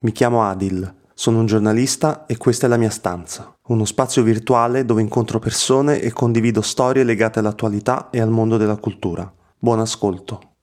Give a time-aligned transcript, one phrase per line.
[0.00, 4.84] Mi chiamo Adil, sono un giornalista e questa è la mia stanza, uno spazio virtuale
[4.84, 9.28] dove incontro persone e condivido storie legate all'attualità e al mondo della cultura.
[9.58, 10.54] Buon ascolto.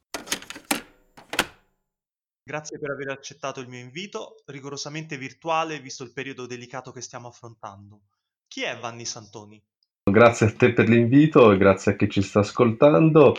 [2.46, 7.28] Grazie per aver accettato il mio invito, rigorosamente virtuale visto il periodo delicato che stiamo
[7.28, 8.04] affrontando.
[8.47, 9.62] Chi è Vanni Santoni?
[10.10, 13.36] Grazie a te per l'invito e grazie a chi ci sta ascoltando.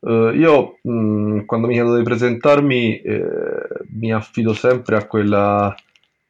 [0.00, 3.22] Uh, io mh, mm, quando mi chiedo di presentarmi eh,
[3.90, 5.74] mi affido sempre a quella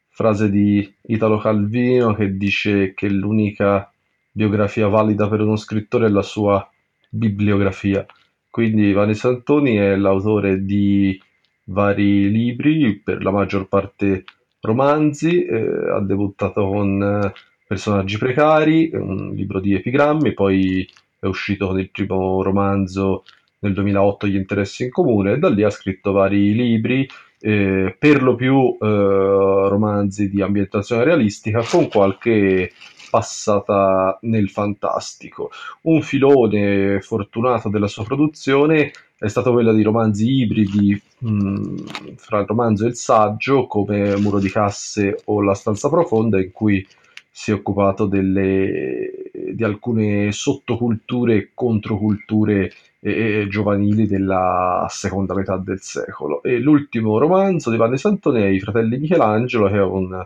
[0.09, 3.91] frase di Italo Calvino che dice che l'unica
[4.33, 6.69] biografia valida per uno scrittore è la sua
[7.09, 8.05] bibliografia.
[8.51, 11.21] Quindi Vanni Santoni è l'autore di
[11.67, 14.25] vari libri, per la maggior parte
[14.61, 17.33] romanzi, eh, ha debuttato con eh,
[17.71, 20.85] Personaggi precari, un libro di epigrammi, poi
[21.21, 23.23] è uscito con il primo romanzo
[23.61, 27.09] nel 2008 Gli interessi in comune e da lì ha scritto vari libri,
[27.41, 32.73] eh, per lo più eh, romanzi di ambientazione realistica con qualche
[33.11, 35.51] passata nel fantastico.
[35.83, 41.77] Un filone fortunato della sua produzione è stato quello di romanzi ibridi mh, mm,
[42.17, 46.53] fra il romanzo e il saggio, come Muro di casse o La stanza profonda, in
[46.53, 46.87] cui
[47.31, 49.20] si è occupato delle,
[49.55, 56.43] di alcune sottoculture e controculture eh, giovanili della seconda metà del secolo.
[56.43, 60.25] E l'ultimo romanzo di Vanni Santoni è I fratelli Michelangelo, che è un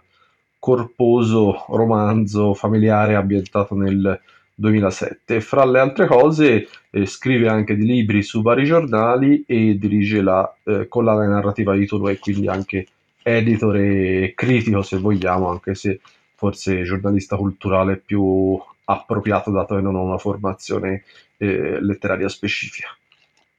[0.59, 4.19] corposo romanzo familiare ambientato nel
[4.55, 5.41] 2007.
[5.41, 10.57] Fra le altre cose eh, scrive anche di libri su vari giornali e dirige la
[10.65, 12.87] eh, collana narrativa di Turo e quindi anche
[13.23, 16.01] editore critico se vogliamo, anche se
[16.35, 21.05] forse giornalista culturale più appropriato dato che non ho una formazione
[21.37, 22.89] eh, letteraria specifica.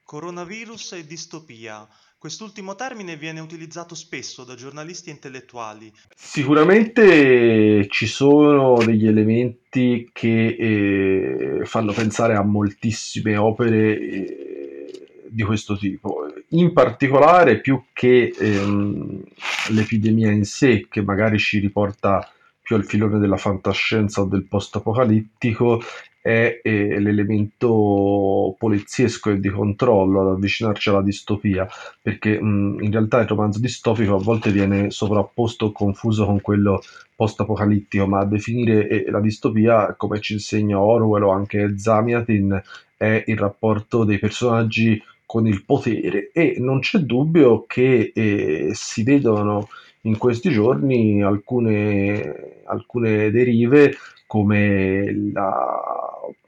[0.04, 1.88] Coronavirus e distopia.
[2.18, 5.92] Quest'ultimo termine viene utilizzato spesso da giornalisti e intellettuali.
[6.16, 15.78] Sicuramente ci sono degli elementi che eh, fanno pensare a moltissime opere eh, di questo
[15.78, 16.25] tipo.
[16.50, 19.22] In particolare, più che ehm,
[19.69, 22.28] l'epidemia in sé, che magari ci riporta
[22.66, 25.80] più al filone della fantascienza o del post-apocalittico
[26.20, 31.68] è, è l'elemento poliziesco e di controllo ad avvicinarci alla distopia,
[32.02, 36.81] perché mh, in realtà il romanzo distopico a volte viene sovrapposto o confuso con quello
[37.16, 42.59] post-apocalittico, ma a definire eh, la distopia, come ci insegna Orwell o anche Zamiatin,
[42.98, 46.31] è il rapporto dei personaggi con il potere.
[46.34, 49.68] E non c'è dubbio che eh, si vedono
[50.06, 53.96] in questi giorni alcune, alcune derive
[54.28, 55.82] come la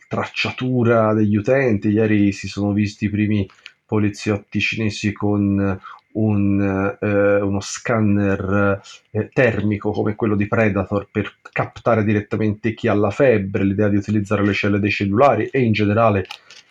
[0.07, 1.89] tracciatura degli utenti.
[1.89, 3.47] Ieri si sono visti i primi
[3.85, 5.79] poliziotti cinesi con
[6.13, 8.81] un, eh, uno scanner
[9.11, 13.97] eh, termico come quello di Predator per captare direttamente chi ha la febbre, l'idea di
[13.97, 16.25] utilizzare le celle dei cellulari e in generale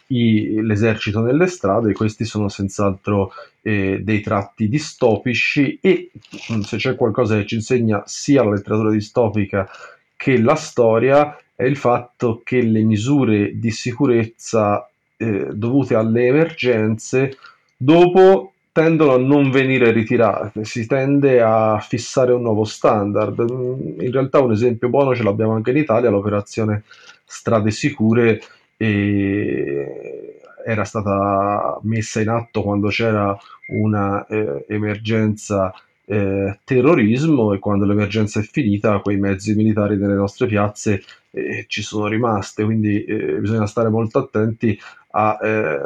[0.08, 6.10] i, l'esercito nelle strade, questi sono senz'altro eh, dei tratti distopici e
[6.52, 9.68] mm, se c'è qualcosa che ci insegna sia la letteratura distopica
[10.16, 17.36] che la storia è il fatto che le misure di sicurezza eh, dovute alle emergenze
[17.76, 23.40] dopo tendono a non venire ritirate, si tende a fissare un nuovo standard.
[23.50, 26.84] Mm, in realtà un esempio buono ce l'abbiamo anche in Italia, l'operazione
[27.24, 28.40] Strade Sicure
[28.76, 33.36] e era stata messa in atto quando c'era
[33.68, 35.72] una eh, emergenza
[36.04, 41.82] eh, terrorismo e quando l'emergenza è finita quei mezzi militari nelle nostre piazze eh, ci
[41.82, 42.64] sono rimaste.
[42.64, 44.78] Quindi eh, bisogna stare molto attenti
[45.10, 45.78] a eh,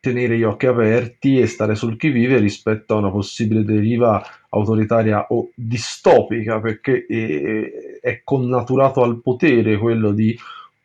[0.00, 5.26] tenere gli occhi aperti e stare sul chi vive rispetto a una possibile deriva autoritaria
[5.28, 10.36] o distopica perché eh, è connaturato al potere quello di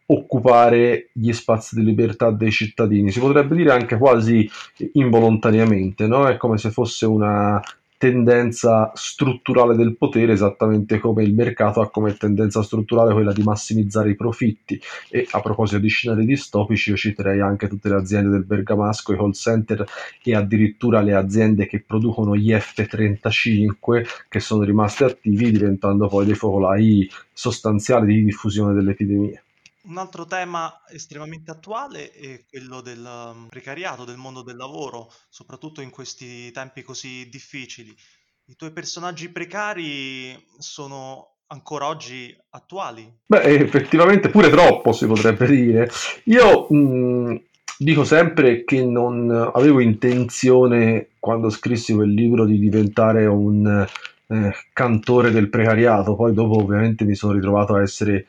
[0.08, 3.12] occupare gli spazi di libertà dei cittadini.
[3.12, 4.50] Si potrebbe dire anche quasi
[4.94, 6.28] involontariamente, no?
[6.28, 7.62] È come se fosse una
[8.04, 14.10] tendenza strutturale del potere, esattamente come il mercato ha come tendenza strutturale quella di massimizzare
[14.10, 14.78] i profitti.
[15.10, 19.16] E a proposito di scenari distopici, io citerei anche tutte le aziende del Bergamasco, i
[19.16, 19.86] call center
[20.22, 26.36] e addirittura le aziende che producono gli F-35 che sono rimaste attivi, diventando poi dei
[26.36, 29.43] focolai sostanziali di diffusione dell'epidemia.
[29.86, 35.82] Un altro tema estremamente attuale è quello del mm, precariato, del mondo del lavoro, soprattutto
[35.82, 37.94] in questi tempi così difficili.
[38.46, 43.12] I tuoi personaggi precari sono ancora oggi attuali?
[43.26, 45.90] Beh, effettivamente pure troppo si potrebbe dire.
[46.26, 47.36] Io mh, mm,
[47.78, 53.86] dico sempre che non avevo intenzione, quando scrissi quel libro, di diventare un
[54.28, 56.16] eh, cantore del precariato.
[56.16, 58.28] Poi dopo ovviamente mi sono ritrovato a essere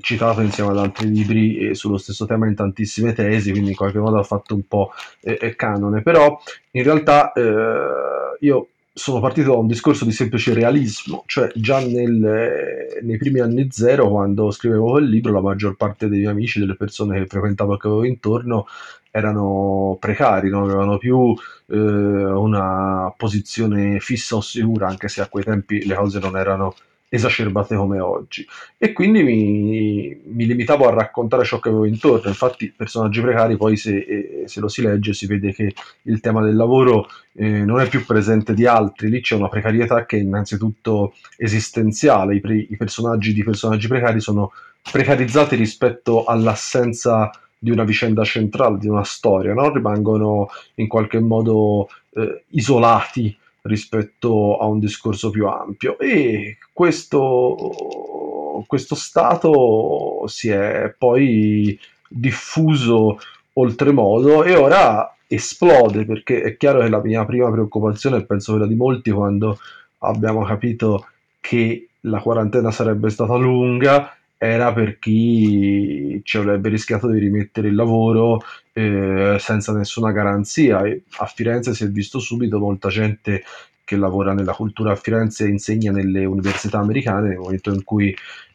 [0.00, 3.98] citato insieme ad altri libri eh, sullo stesso tema in tantissime tesi, quindi in qualche
[3.98, 6.02] modo ha fatto un po' eh, canone.
[6.02, 6.40] Però
[6.72, 12.98] in realtà eh, io sono partito da un discorso di semplice realismo, cioè già nel,
[13.02, 16.76] nei primi anni zero, quando scrivevo quel libro, la maggior parte dei miei amici, delle
[16.76, 18.66] persone che frequentavo e che avevo intorno,
[19.10, 21.34] erano precari, non avevano più
[21.68, 26.74] eh, una posizione fissa o sicura, anche se a quei tempi le cose non erano
[27.14, 28.46] esacerbate come oggi.
[28.78, 32.30] E quindi mi, mi, limitavo a raccontare ciò che avevo intorno.
[32.30, 35.74] Infatti, personaggi precari, poi se, eh, se lo si legge, si vede che
[36.04, 39.10] il tema del lavoro eh, non è più presente di altri.
[39.10, 42.36] Lì c'è una precarietà che è innanzitutto esistenziale.
[42.36, 44.52] I, pre- i personaggi di personaggi precari sono
[44.90, 49.70] precarizzati rispetto all'assenza di una vicenda centrale, di una storia, no?
[49.70, 55.98] rimangono in qualche modo eh, isolati rispetto a un discorso più ampio.
[55.98, 61.78] E questo, questo stato si è poi
[62.08, 63.18] diffuso
[63.54, 68.66] oltremodo e ora esplode perché è chiaro che la mia prima preoccupazione e penso quella
[68.66, 69.58] di molti quando
[69.98, 71.06] abbiamo capito
[71.40, 77.76] che la quarantena sarebbe stata lunga era per chi ci avrebbe rischiato di rimettere il
[77.76, 78.40] lavoro
[78.72, 80.82] eh, senza nessuna garanzia.
[80.82, 83.44] E a Firenze si è visto subito molta gente
[83.84, 88.12] che lavora nella cultura a Firenze e insegna nelle università americane nel momento in cui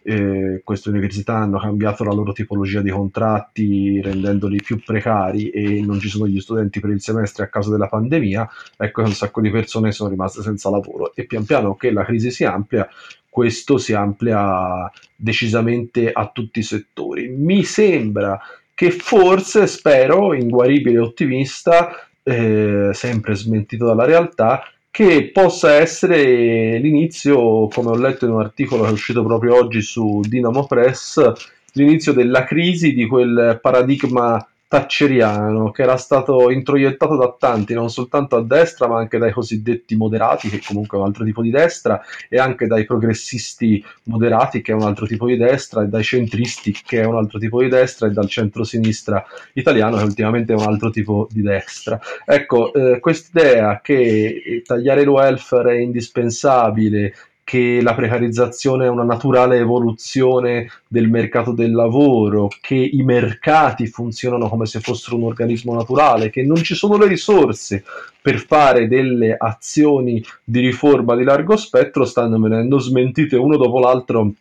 [0.09, 6.00] eh, queste università hanno cambiato la loro tipologia di contratti rendendoli più precari e non
[6.00, 9.42] ci sono gli studenti per il semestre a causa della pandemia, ecco che un sacco
[9.42, 12.88] di persone sono rimaste senza lavoro e pian piano che la crisi si amplia
[13.30, 17.27] questo si amplia decisamente a tutti i settori.
[17.27, 18.39] Mi sembra
[18.74, 24.63] che forse, spero, inguaribile ottimista, eh, sempre smentito dalla realtà,
[24.97, 29.83] che possa essere l'inizio, come ho letto in un articolo che è uscito proprio oggi
[29.83, 31.33] su Dynamo Press,
[31.73, 38.35] l'inizio della crisi di quel paradigma thatcheriano che era stato introiettato da tanti, non soltanto
[38.35, 42.01] a destra, ma anche dai cosiddetti moderati, che comunque è un altro tipo di destra,
[42.29, 46.75] e anche dai progressisti moderati, che è un altro tipo di destra, e dai centristi,
[46.85, 50.67] che è un altro tipo di destra, e dal centro-sinistra italiano, che ultimamente è un
[50.67, 51.99] altro tipo di destra.
[52.25, 57.13] Ecco, eh, quest'idea che tagliare il welfare è indispensabile,
[57.47, 64.49] che la precarizzazione è una naturale evoluzione del mercato del lavoro, che i mercati funzionano
[64.49, 67.85] come se fossero un organismo naturale, che non ci sono le risorse
[68.21, 74.33] per fare delle azioni di riforma di largo spettro, stanno venendo smentite uno dopo l'altro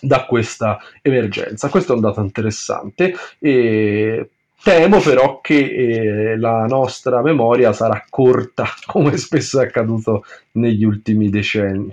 [0.00, 1.68] da questa emergenza.
[1.68, 8.66] Questo è un dato interessante e Temo però che eh, la nostra memoria sarà corta,
[8.84, 10.24] come spesso è accaduto
[10.54, 11.92] negli ultimi decenni.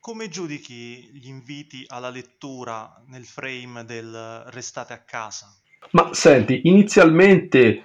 [0.00, 5.46] Come giudichi gli inviti alla lettura nel frame del restate a casa?
[5.90, 7.82] Ma senti, inizialmente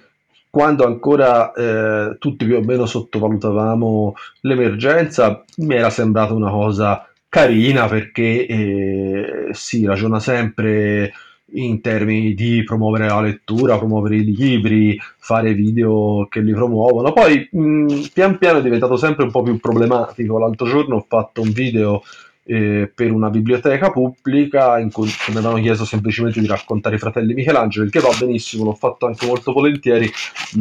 [0.48, 7.88] quando ancora eh, tutti più o meno sottovalutavamo l'emergenza, mi era sembrata una cosa carina
[7.88, 11.12] perché eh, si ragiona sempre
[11.52, 17.12] in termini di promuovere la lettura, promuovere i libri, fare video che li promuovono.
[17.12, 20.38] Poi mh, pian piano è diventato sempre un po' più problematico.
[20.38, 22.02] L'altro giorno ho fatto un video
[22.44, 27.34] eh, per una biblioteca pubblica in cui mi avevano chiesto semplicemente di raccontare i fratelli
[27.34, 30.10] Michelangelo, il che va benissimo, l'ho fatto anche molto volentieri,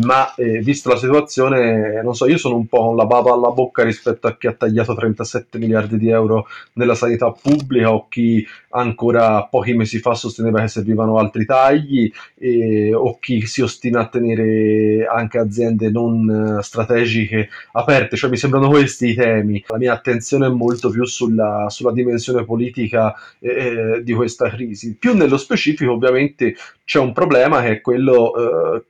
[0.05, 3.51] ma eh, vista la situazione, non so, io sono un po' con la bava alla
[3.51, 8.45] bocca rispetto a chi ha tagliato 37 miliardi di euro nella sanità pubblica o chi
[8.69, 14.07] ancora pochi mesi fa sosteneva che servivano altri tagli eh, o chi si ostina a
[14.07, 19.63] tenere anche aziende non eh, strategiche aperte, cioè mi sembrano questi i temi.
[19.67, 24.95] La mia attenzione è molto più sulla sulla dimensione politica eh, eh, di questa crisi.
[24.97, 28.83] Più nello specifico, ovviamente, c'è un problema che è quello eh,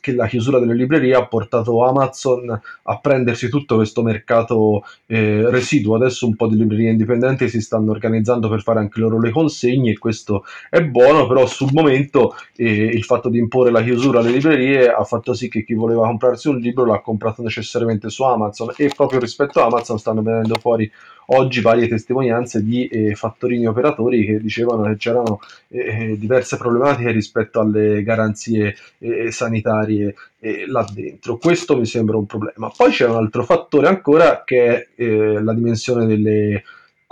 [0.00, 5.96] che la chiusura delle librerie ha portato Amazon a prendersi tutto questo mercato eh, residuo.
[5.96, 9.92] Adesso un po' di librerie indipendenti si stanno organizzando per fare anche loro le consegne
[9.92, 14.30] e questo è buono, però sul momento eh, il fatto di imporre la chiusura alle
[14.30, 18.72] librerie ha fatto sì che chi voleva comprarsi un libro l'ha comprato necessariamente su Amazon
[18.76, 20.90] e proprio rispetto a Amazon stanno venendo fuori
[21.26, 27.60] oggi varie testimonianze di eh, fattorini operatori che dicevano che c'erano eh, diverse problematiche rispetto
[27.60, 31.36] alle garanzie eh, sanitarie eh, là dentro.
[31.36, 32.70] Questo mi sembra un problema.
[32.74, 36.62] Poi c'è un altro fattore ancora che è eh, la dimensione delle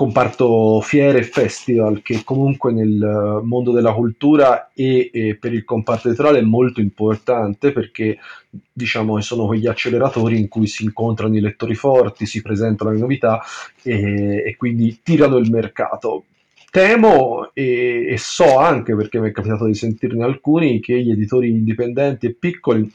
[0.00, 6.08] comparto fiere e festival che comunque nel mondo della cultura e, e, per il comparto
[6.08, 8.16] editoriale è molto importante perché
[8.72, 13.42] diciamo sono quegli acceleratori in cui si incontrano i lettori forti, si presentano le novità
[13.82, 16.24] e, e quindi tirano il mercato.
[16.70, 21.50] Temo e, e so anche perché mi è capitato di sentirne alcuni che gli editori
[21.50, 22.90] indipendenti e piccoli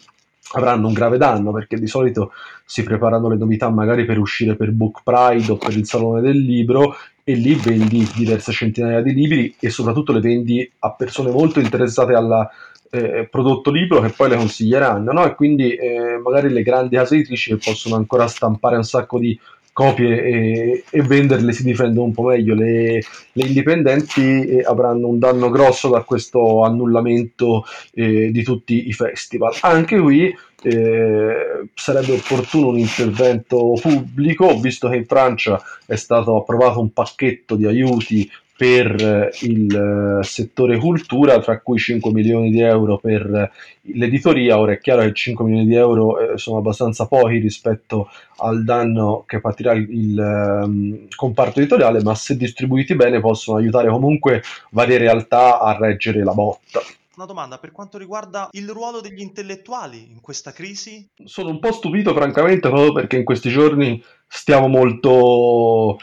[0.54, 2.32] avranno un grave danno perché di solito
[2.64, 6.38] si preparano le novità magari per uscire per Book Pride o per il Salone del
[6.38, 11.60] Libro e lì vendi diverse centinaia di libri e soprattutto le vendi a persone molto
[11.60, 12.48] interessate al
[12.92, 15.26] eh, prodotto libro che poi le consiglieranno no?
[15.26, 19.38] e quindi eh, magari le grandi case editrici possono ancora stampare un sacco di
[19.76, 22.56] copie e, e, venderle si difendono un po' meglio.
[22.56, 23.04] Le,
[23.34, 29.54] le indipendenti eh, avranno un danno grosso da questo annullamento eh, di tutti i festival.
[29.60, 36.80] Anche qui eh, sarebbe opportuno un intervento pubblico, visto che in Francia è stato approvato
[36.80, 42.62] un pacchetto di aiuti per eh, il eh, settore cultura, tra cui 5 milioni di
[42.62, 43.52] euro per eh,
[43.94, 44.58] l'editoria.
[44.58, 49.42] Ora è chiaro che 5 milioni di euro sono abbastanza pochi rispetto al danno che
[49.42, 50.18] patirà il, il
[50.64, 56.34] um, comparto editoriale, ma se distribuiti bene possono aiutare comunque varie realtà a reggere la
[56.34, 56.82] botta.
[57.16, 61.08] Una domanda per quanto riguarda il ruolo degli intellettuali in questa crisi?
[61.24, 65.98] Sono un po' stupito, francamente, proprio perché in questi giorni stiamo molto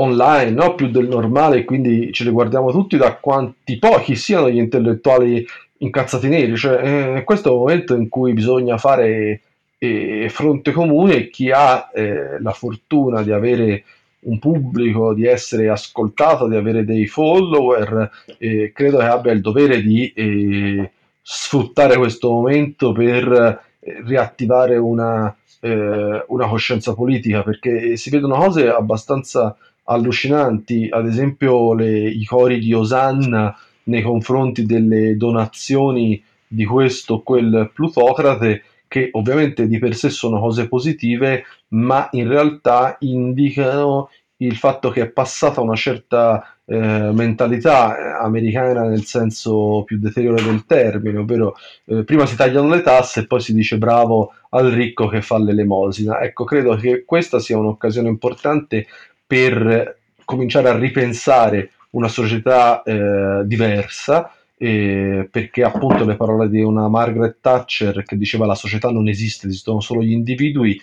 [0.00, 0.74] online, no?
[0.74, 5.46] più del normale, quindi ce le guardiamo tutti da quanti pochi siano gli intellettuali
[5.78, 6.56] incazzati neri.
[6.56, 9.40] Cioè, eh, questo è un momento in cui bisogna fare
[9.78, 13.84] eh, fronte comune chi ha eh, la fortuna di avere
[14.20, 19.80] un pubblico, di essere ascoltato, di avere dei follower, eh, credo che abbia il dovere
[19.80, 20.90] di eh,
[21.22, 29.54] sfruttare questo momento per eh, riattivare una, una coscienza politica, perché si vedono cose abbastanza
[29.90, 37.22] allucinanti, ad esempio le, i cori di Osanna nei confronti delle donazioni di questo o
[37.22, 44.56] quel plutocrate, che ovviamente di per sé sono cose positive, ma in realtà indicano il
[44.56, 51.18] fatto che è passata una certa eh, mentalità americana nel senso più deteriore del termine,
[51.18, 55.20] ovvero eh, prima si tagliano le tasse e poi si dice bravo al ricco che
[55.20, 56.20] fa l'elemosina.
[56.20, 58.86] Ecco, credo che questa sia un'occasione importante
[59.30, 66.88] per cominciare a ripensare una società eh, diversa, eh, perché appunto le parole di una
[66.88, 70.80] Margaret Thatcher che diceva la società non esiste, esistono solo gli individui,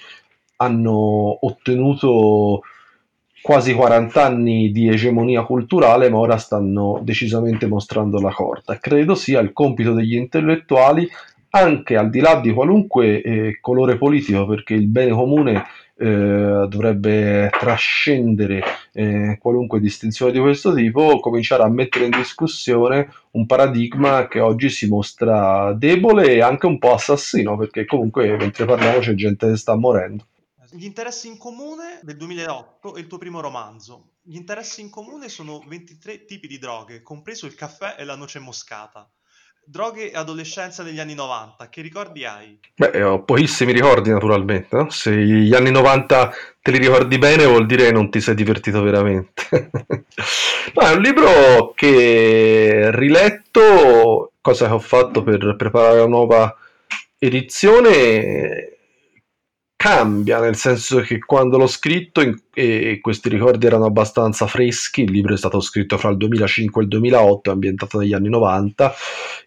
[0.58, 2.62] hanno ottenuto
[3.42, 8.78] quasi 40 anni di egemonia culturale, ma ora stanno decisamente mostrando la corda.
[8.78, 11.06] Credo sia il compito degli intellettuali,
[11.50, 15.66] anche al di là di qualunque eh, colore politico, perché il bene comune
[16.00, 18.64] eh, dovrebbe trascendere
[18.94, 24.70] eh, qualunque distinzione di questo tipo, cominciare a mettere in discussione un paradigma che oggi
[24.70, 29.58] si mostra debole e anche un po' assassino, perché comunque mentre parliamo c'è gente che
[29.58, 30.26] sta morendo.
[30.70, 34.12] Gli interessi in comune del 2008 è il tuo primo romanzo.
[34.22, 38.40] Gli interessi in comune sono 23 tipi di droghe, compreso il caffè e la noce
[38.40, 39.10] moscata.
[39.70, 42.58] Droghe e adolescenza negli anni 90, che ricordi hai?
[42.74, 44.90] Beh, ho pochissimi ricordi naturalmente, no?
[44.90, 46.32] se gli anni 90
[46.62, 49.44] te li ricordi bene vuol dire che non ti sei divertito veramente.
[50.74, 56.56] no, è un libro che riletto, cosa che ho fatto per preparare la nuova
[57.18, 58.77] edizione,
[59.88, 65.12] cambia, nel senso che quando l'ho scritto in, e questi ricordi erano abbastanza freschi, il
[65.12, 68.94] libro è stato scritto fra il 2005 e il 2008, è ambientato negli anni 90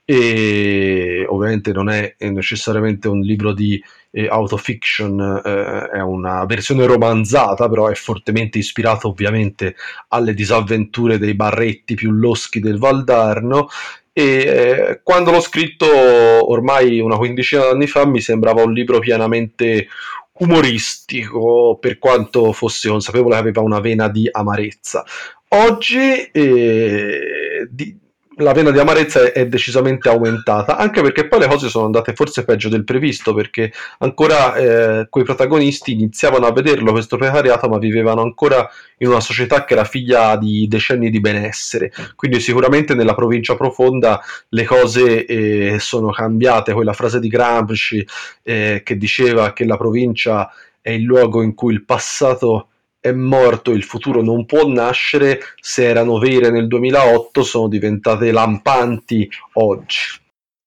[0.06, 3.82] e ovviamente non è necessariamente un libro di
[4.12, 9.76] eh, autofiction, eh, è una versione romanzata, però è fortemente ispirato ovviamente
[10.08, 13.68] alle disavventure dei barretti più loschi del Valdarno
[14.12, 19.86] e eh, quando l'ho scritto ormai una quindicina d'anni fa mi sembrava un libro pienamente
[20.40, 25.04] umoristico per quanto fossi consapevole aveva una vena di amarezza.
[25.48, 27.98] Oggi eh, di,
[28.40, 32.44] la vena di amarezza è decisamente aumentata, anche perché poi le cose sono andate forse
[32.44, 38.22] peggio del previsto, perché ancora eh, quei protagonisti iniziavano a vederlo questo precariato, ma vivevano
[38.22, 38.68] ancora
[38.98, 41.92] in una società che era figlia di decenni di benessere.
[42.16, 44.20] Quindi sicuramente nella provincia profonda
[44.50, 46.72] le cose eh, sono cambiate.
[46.72, 48.06] Quella frase di Gramsci
[48.42, 52.68] eh, che diceva che la provincia è il luogo in cui il passato
[53.00, 59.28] è morto, il futuro non può nascere, se erano vere nel 2008 sono diventate lampanti
[59.54, 60.18] oggi.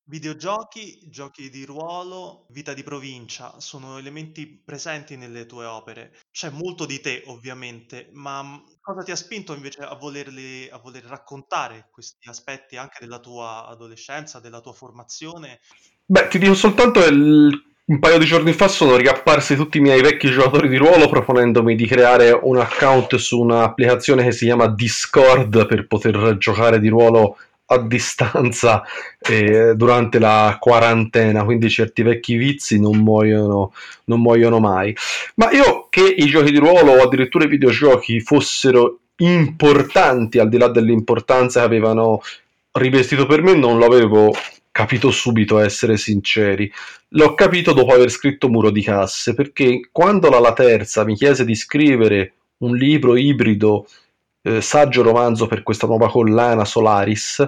[0.06, 6.14] Videogiochi, giochi di ruolo, vita di provincia sono elementi presenti nelle tue opere.
[6.30, 11.04] C'è molto di te, ovviamente, ma cosa ti ha spinto invece a volerli, a voler
[11.06, 15.62] raccontare questi aspetti anche della tua adolescenza, della tua formazione?
[16.06, 20.02] Beh, ti dico soltanto il- un paio di giorni fa sono riapparsi tutti i miei
[20.02, 25.68] vecchi giocatori di ruolo proponendomi di creare un account su un'applicazione che si chiama Discord
[25.68, 28.82] per poter giocare di ruolo a distanza
[29.20, 33.74] eh, durante la quarantena, quindi certi vecchi vizi non muoiono,
[34.06, 34.96] non muoiono mai.
[35.36, 40.58] Ma io che i giochi di ruolo o addirittura i videogiochi fossero importanti al di
[40.58, 42.22] là dell'importanza che avevano
[42.72, 44.34] rivestito per me, non l'avevo
[44.74, 46.70] capito subito, essere sinceri.
[47.10, 51.46] L'ho capito dopo aver scritto Muro di Casse, perché quando la La Terza mi chiese
[51.46, 53.86] di scrivere un libro ibrido
[54.42, 57.48] eh, saggio romanzo per questa nuova collana Solaris,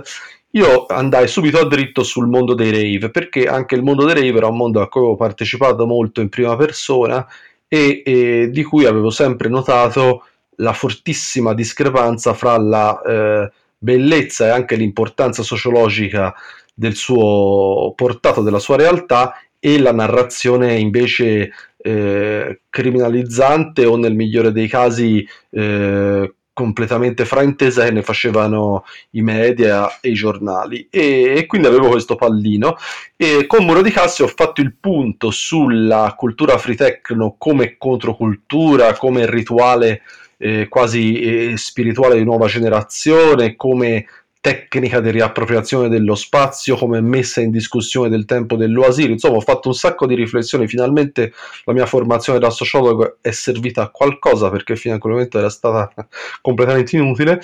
[0.51, 4.37] io andai subito a dritto sul mondo dei rave, perché anche il mondo dei rave
[4.37, 7.25] era un mondo a cui avevo partecipato molto in prima persona
[7.67, 10.25] e, e di cui avevo sempre notato
[10.57, 16.33] la fortissima discrepanza fra la eh, bellezza e anche l'importanza sociologica
[16.77, 24.51] del suo portato, della sua realtà e la narrazione invece eh, criminalizzante o nel migliore
[24.51, 30.87] dei casi eh, completamente fraintesa che ne facevano i media e i giornali.
[30.89, 32.77] E, e, quindi avevo questo pallino.
[33.17, 38.95] E con Muro di Cassi ho fatto il punto sulla cultura free techno come controcultura,
[38.95, 40.03] come rituale
[40.37, 44.05] eh, quasi eh, spirituale di nuova generazione, come
[44.45, 49.09] tecnica di riappropriazione dello spazio, come messa in discussione del tempo dell'Oasir.
[49.09, 50.67] Insomma, ho fatto un sacco di riflessioni.
[50.67, 51.33] Finalmente
[51.63, 55.49] la mia formazione da sociologo è servita a qualcosa perché fino a quel momento era
[55.49, 55.91] stata
[56.41, 57.39] completamente inutile.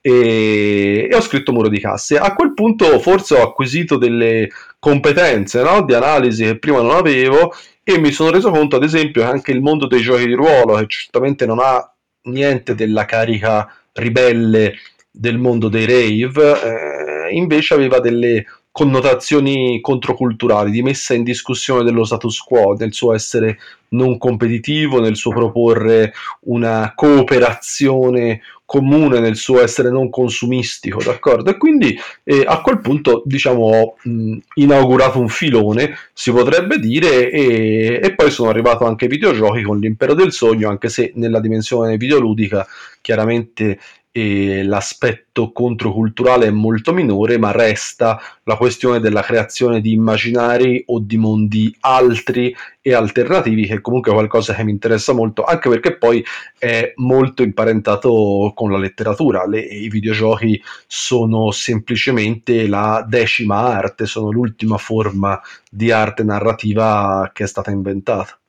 [0.00, 2.16] E, e ho scritto Muro di Casse.
[2.16, 4.48] A quel punto, forse ho acquisito delle
[4.78, 5.82] competenze no?
[5.82, 7.52] di analisi che prima non avevo.
[7.84, 10.76] E mi sono reso conto, ad esempio, che anche il mondo dei giochi di ruolo,
[10.76, 11.86] che certamente non ha
[12.22, 14.74] niente della carica ribelle
[15.16, 18.44] del mondo dei rave, eh, invece aveva delle
[18.76, 23.58] connotazioni controculturali, di messa in discussione dello status quo, nel suo essere
[23.90, 31.50] non competitivo, nel suo proporre una cooperazione comune, nel suo essere non consumistico, d'accordo?
[31.50, 37.30] E quindi eh, a quel punto, diciamo, ho mh, inaugurato un filone, si potrebbe dire,
[37.30, 41.40] e, e, poi sono arrivato anche ai videogiochi con l'impero del sogno, anche se nella
[41.40, 42.66] dimensione videoludica
[43.00, 43.78] chiaramente
[44.16, 51.00] e l'aspetto controculturale è molto minore, ma resta la questione della creazione di immaginari o
[51.00, 55.98] di mondi altri e alternativi, che è comunque qualcosa che mi interessa molto, anche perché
[55.98, 56.24] poi
[56.58, 59.46] è molto imparentato con la letteratura.
[59.46, 65.38] Le, I videogiochi sono semplicemente la decima arte, sono l'ultima forma
[65.70, 68.40] di arte narrativa che è stata inventata.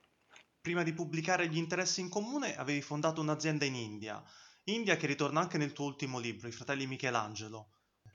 [0.62, 4.24] Prima di pubblicare gli interessi in comune avevi fondato un'azienda in India.
[4.70, 7.68] India che ritorna anche nel tuo ultimo libro, I fratelli Michelangelo.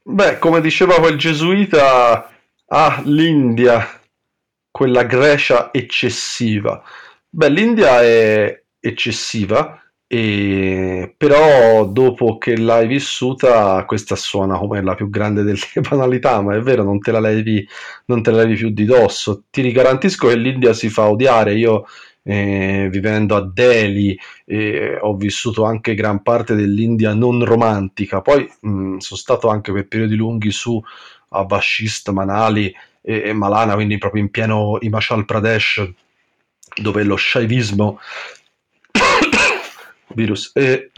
[0.02, 2.30] Beh, come diceva quel gesuita,
[2.66, 4.00] ah, l'India,
[4.70, 6.82] quella Grecia eccessiva.
[7.30, 11.14] Beh, l'India è eccessiva, e...
[11.16, 16.60] però dopo che l'hai vissuta, questa suona come la più grande delle banalità, ma è
[16.60, 17.66] vero, non te la levi,
[18.06, 19.44] non te la levi più di dosso.
[19.48, 21.54] Ti garantisco che l'India si fa odiare.
[21.54, 21.86] Io
[22.22, 28.98] eh, vivendo a Delhi, eh, ho vissuto anche gran parte dell'India non romantica, poi mh,
[28.98, 30.82] sono stato anche per periodi lunghi su
[31.34, 35.90] a Bashist, Manali e, e Malana, quindi proprio in pieno Himachal Pradesh,
[36.74, 37.98] dove lo shaivismo
[40.14, 40.90] virus eh,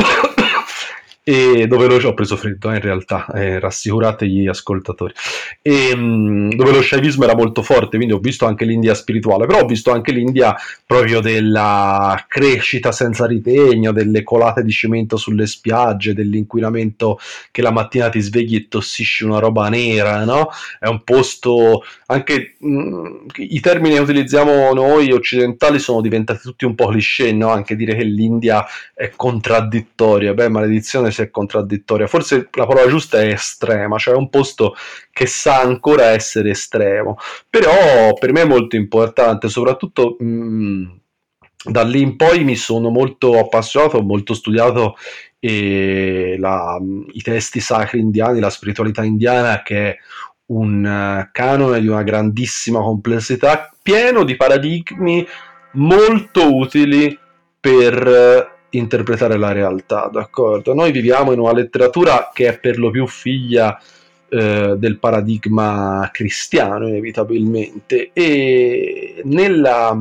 [1.27, 5.15] e dove lo, ho preso freddo eh, in realtà, eh, rassicurate gli ascoltatori,
[5.63, 9.47] e, mh, mm, dove lo sciavismo era molto forte, quindi ho visto anche l'India spirituale,
[9.47, 15.47] però ho visto anche l'India proprio della crescita senza ritegno, delle colate di cemento sulle
[15.47, 17.19] spiagge, dell'inquinamento
[17.51, 20.51] che la mattina ti svegli e tossisci una roba nera, no?
[20.79, 26.67] È un posto, anche mh, mm, i termini che utilizziamo noi occidentali sono diventati tutti
[26.67, 27.49] un po' cliché, no?
[27.49, 33.21] Anche dire che l'India è contraddittoria, beh maledizione se è contraddittoria, forse la parola giusta
[33.21, 34.75] è estrema, cioè un posto
[35.11, 37.17] che sa ancora essere estremo,
[37.49, 40.85] però per me è molto importante, soprattutto mh, mm,
[41.65, 44.97] da lì in poi mi sono molto appassionato, molto studiato
[45.41, 46.79] eh, la,
[47.13, 49.97] i testi sacri indiani, la spiritualità indiana che è
[50.47, 55.27] un uh, canone di una grandissima complessità, pieno di paradigmi
[55.73, 57.19] molto utili
[57.59, 60.75] per interpretare la realtà, d'accordo?
[60.75, 63.79] Noi viviamo in una letteratura che è per lo più figlia
[64.29, 69.97] eh, del paradigma cristiano inevitabilmente e nella,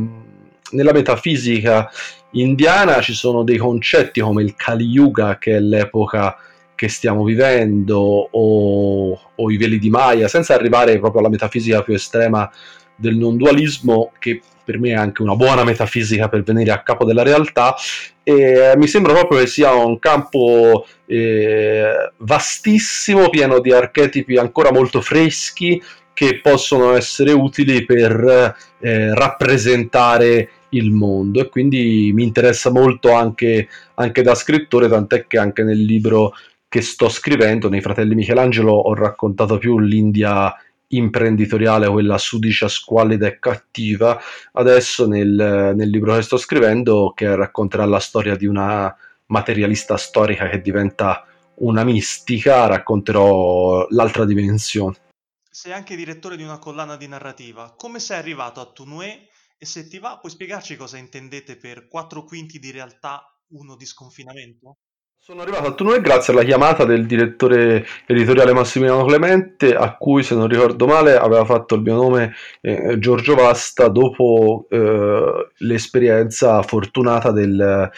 [0.71, 1.89] nella metafisica
[2.31, 6.35] indiana ci sono dei concetti come il Kali Yuga che è l'epoca
[6.73, 7.97] che stiamo vivendo
[8.31, 12.49] o, o, i veli di Maya senza arrivare proprio alla metafisica più estrema
[12.95, 17.05] del non dualismo che per me è anche una buona metafisica per venire a capo
[17.05, 17.75] della realtà
[18.23, 25.01] e mi sembra proprio che sia un campo eh, vastissimo, pieno di archetipi ancora molto
[25.01, 25.81] freschi
[26.13, 31.41] che possono essere utili per eh, rappresentare il mondo.
[31.41, 36.33] E quindi mi interessa molto anche, anche da scrittore, tant'è che anche nel libro
[36.69, 40.53] che sto scrivendo, nei Fratelli Michelangelo, ho raccontato più l'India
[40.95, 44.19] imprenditoriale, quella sudicia, squallida e cattiva.
[44.53, 48.95] Adesso nel, nel libro che sto scrivendo, che racconterà la storia di una
[49.27, 51.25] materialista storica che diventa
[51.55, 55.01] una mistica, racconterò l'altra dimensione.
[55.49, 57.73] Sei anche direttore di una collana di narrativa.
[57.77, 59.29] Come sei arrivato a Tunue?
[59.57, 63.85] E se ti va, puoi spiegarci cosa intendete per quattro quinti di realtà, uno di
[63.85, 64.77] sconfinamento?
[65.25, 70.35] Sono arrivato a Tunue grazie alla chiamata del direttore editoriale Massimiliano Clemente, a cui, se
[70.35, 77.31] non ricordo male, aveva fatto il mio nome eh, Giorgio Vasta dopo eh, l'esperienza fortunata
[77.31, 77.89] del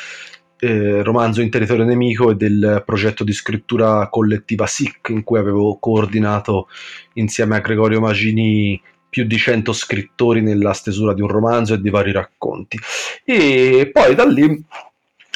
[0.59, 5.79] eh, romanzo In territorio nemico e del progetto di scrittura collettiva SIC, in cui avevo
[5.79, 6.67] coordinato
[7.13, 11.89] insieme a Gregorio Magini più di 100 scrittori nella stesura di un romanzo e di
[11.89, 12.77] vari racconti.
[13.23, 14.63] E poi da lì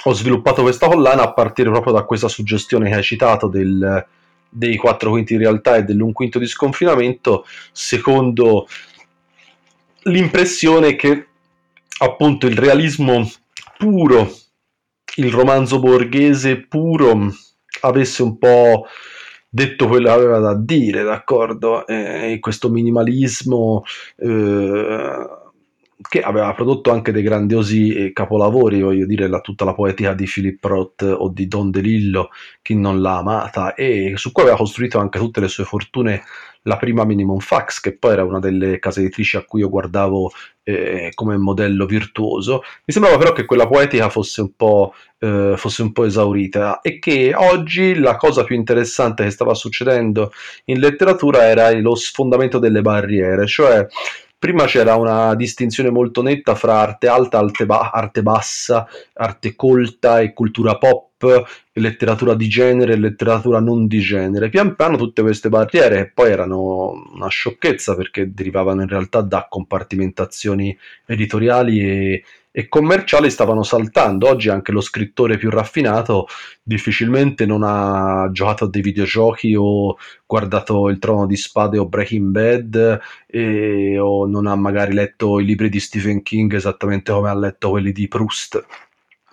[0.03, 4.05] ho sviluppato questa collana a partire proprio da questa suggestione che hai citato del,
[4.49, 8.67] dei 4 quinti di realtà e dell'un quinto di sconfinamento, secondo
[10.03, 11.27] l'impressione che
[11.99, 13.29] appunto il realismo
[13.77, 14.31] puro,
[15.15, 17.33] il romanzo borghese puro,
[17.81, 18.85] avesse un po'
[19.49, 21.85] detto quello che aveva da dire, d'accordo?
[21.87, 23.83] E questo minimalismo
[24.17, 25.27] eh,
[26.07, 30.29] che aveva prodotto anche dei grandiosi eh, capolavori, voglio dire, la, tutta la poetica di
[30.31, 32.29] Philip Roth o di Don DeLillo,
[32.61, 36.23] chi non l'ha amata, e su cui aveva costruito anche tutte le sue fortune
[36.63, 40.31] la prima Minimum Fax, che poi era una delle case editrici a cui io guardavo
[40.63, 42.61] eh, come modello virtuoso.
[42.85, 46.99] Mi sembrava però che quella poetica fosse un, po', eh, fosse un po' esaurita e
[46.99, 50.31] che oggi la cosa più interessante che stava succedendo
[50.65, 53.85] in letteratura era lo sfondamento delle barriere, cioè
[54.39, 60.21] prima c'era una distinzione molto netta fra arte alta, arte, ba- arte bassa, arte colta
[60.21, 64.47] e cultura pop, letteratura di genere e letteratura non di genere.
[64.47, 70.75] Pian piano tutte queste barriere, poi erano una sciocchezza perché derivavano in realtà da compartimentazioni
[71.05, 72.23] editoriali e,
[72.59, 74.27] e commerciali stavano saltando.
[74.27, 76.27] Oggi anche lo scrittore più raffinato
[76.61, 82.31] difficilmente non ha giocato a dei videogiochi o guardato Il Trono di Spade o Breaking
[82.31, 87.33] Bad e, o non ha magari letto i libri di Stephen King esattamente come ha
[87.33, 88.65] letto quelli di Proust.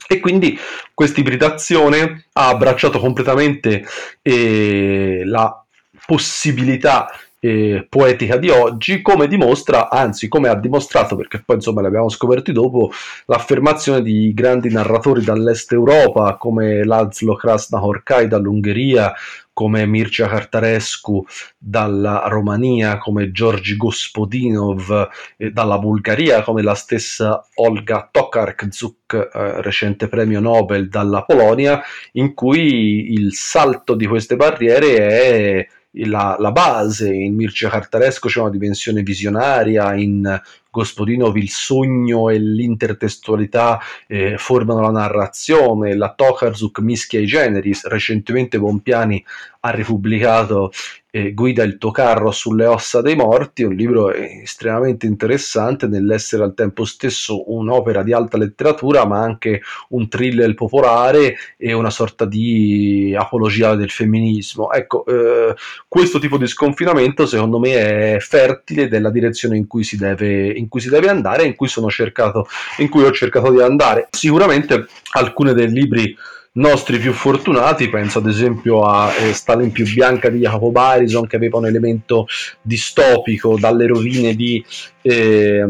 [0.06, 0.56] E quindi
[0.94, 3.84] questa ibridazione ha abbracciato completamente
[4.22, 5.64] eh, la
[6.06, 7.08] possibilità
[7.40, 12.52] eh, poetica di oggi, come dimostra, anzi come ha dimostrato, perché poi insomma l'abbiamo scoperti
[12.52, 12.90] dopo,
[13.26, 19.12] l'affermazione di grandi narratori dall'est Europa come Laszlo Krasnahorkai dall'Ungheria,
[19.56, 21.24] come Mircea Cartarescu
[21.56, 30.08] dalla Romania, come Giorgi Gospodinov eh, dalla Bulgaria, come la stessa Olga Tokarczuk, eh, recente
[30.08, 31.80] premio Nobel dalla Polonia,
[32.12, 35.66] in cui il salto di queste barriere è
[36.04, 40.40] la, la base, in Mircea Cartaresco c'è una dimensione visionaria, in
[40.76, 48.58] Gospodinov il sogno e l'intertestualità eh, formano la narrazione, la Tokarzuk mischia i generi, recentemente
[48.58, 49.24] Bompiani
[49.60, 50.70] ha ripubblicato
[51.16, 56.52] eh, Guida il tuo carro sulle ossa dei morti, un libro estremamente interessante nell'essere al
[56.52, 63.14] tempo stesso un'opera di alta letteratura ma anche un thriller popolare e una sorta di
[63.18, 64.70] apologia del femminismo.
[64.70, 65.54] Ecco, eh,
[65.88, 70.65] questo tipo di sconfinamento secondo me è fertile della direzione in cui si deve, in
[70.68, 72.48] cui si deve andare, in cui, sono cercato,
[72.78, 74.08] in cui ho cercato di andare.
[74.10, 76.16] Sicuramente alcuni dei libri
[76.56, 81.36] nostri più fortunati, penso ad esempio a eh, Stalin più bianca di Jacopo Barison che
[81.36, 82.26] aveva un elemento
[82.62, 84.64] distopico dalle rovine di
[85.02, 85.64] eh,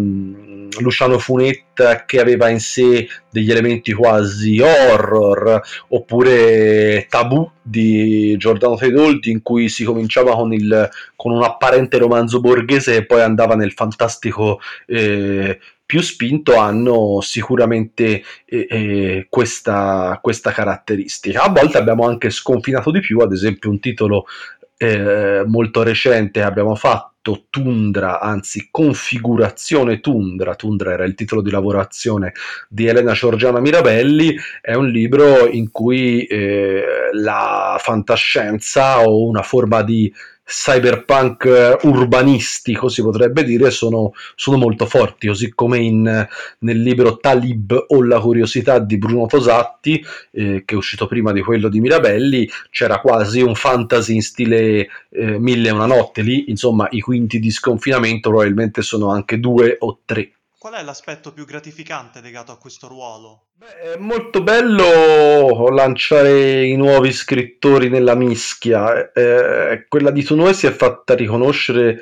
[0.81, 9.31] Luciano Funetta che aveva in sé degli elementi quasi horror, oppure Tabù di Giordano Fedoldi
[9.31, 13.73] in cui si cominciava con, il, con un apparente romanzo borghese e poi andava nel
[13.73, 21.43] fantastico eh, più spinto hanno sicuramente eh, eh, questa, questa caratteristica.
[21.43, 24.27] A volte abbiamo anche sconfinato di più, ad esempio un titolo
[24.79, 27.16] eh, molto recente abbiamo fatto
[27.51, 32.33] Tundra, anzi Configurazione Tundra, Tundra era il titolo di lavorazione
[32.69, 39.83] di Elena Giorgiana Mirabelli, è un libro in cui eh, la fantascienza o una forma
[39.83, 40.13] di
[40.47, 46.29] cyberpunk eh, urbanistico, si potrebbe dire, sono, sono molto forti, così come in,
[46.61, 51.43] nel libro Talib o la curiosità di Bruno Tosatti, eh, che è uscito prima di
[51.43, 56.49] quello di Mirabelli, c'era quasi un fantasy in stile eh, Mille e una notte, lì
[56.49, 60.31] insomma i quinti di sconfinamento probabilmente sono anche due o tre.
[60.67, 63.51] Qual è l'aspetto più gratificante legato a questo ruolo?
[63.53, 69.13] Beh, è molto bello lanciare i nuovi scrittori nella mischia.
[69.13, 72.01] Eh, quella di Tunue si è fatta riconoscere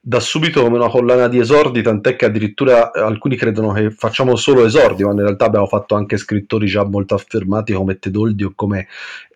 [0.00, 4.64] da subito come una collana di esordi, tant'è che addirittura alcuni credono che facciamo solo
[4.64, 8.88] esordi, ma in realtà abbiamo fatto anche scrittori già molto affermati come Tedoldi o come,